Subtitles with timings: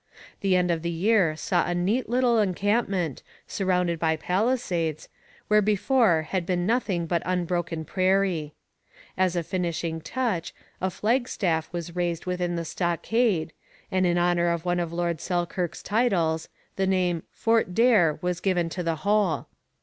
[0.39, 5.07] The end of the year saw a neat little encampment, surrounded by palisades,
[5.47, 8.55] where before had been nothing but unbroken prairie.
[9.15, 13.53] As a finishing touch, a flagstaff was raised within the stockade,
[13.91, 18.69] and in honour of one of Lord Selkirk's titles the name Fort Daer was given
[18.69, 19.45] to the whole.